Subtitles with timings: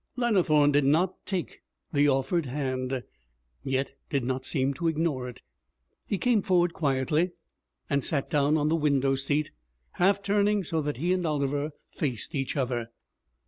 [0.15, 1.61] Lannithorne did not take
[1.93, 3.03] the offered hand,
[3.63, 5.43] yet did not seem to ignore it.
[6.07, 7.33] He came forward quietly
[7.87, 9.51] and sat down on the window seat,
[9.91, 12.89] half turning so that he and Oliver faced each other.